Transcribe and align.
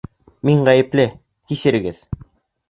—Мин 0.49 0.63
ғәйепле, 0.69 1.05
кисерегеҙ... 1.53 2.01